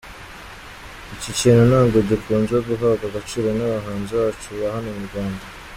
[1.15, 5.43] Iki kintu ntabwo gikunzwe guhabwa agaciro n'abahanzi bacu ba hano mu Rwanda.